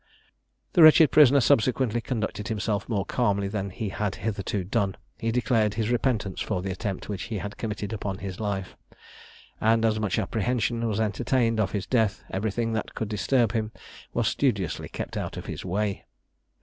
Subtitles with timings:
[0.73, 5.75] The wretched prisoner subsequently conducted himself more calmly than he had hitherto done; he declared
[5.75, 8.75] his repentance for the attempt which he had committed upon his life,
[9.59, 13.71] and, as much apprehension was entertained of his death, everything that could disturb him
[14.11, 16.05] was studiously kept out of his way.